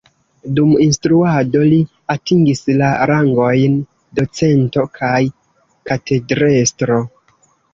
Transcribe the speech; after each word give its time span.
Dum 0.59 0.69
instruado 0.85 1.61
li 1.73 1.77
atingis 2.13 2.63
la 2.81 2.89
rangojn 3.11 3.77
docento 4.21 4.87
kaj 4.99 5.15
katedrestro. 5.91 6.99